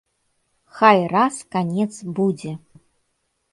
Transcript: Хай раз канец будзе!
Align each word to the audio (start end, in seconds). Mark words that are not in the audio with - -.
Хай 0.77 0.99
раз 1.13 1.35
канец 1.57 1.91
будзе! 2.21 2.51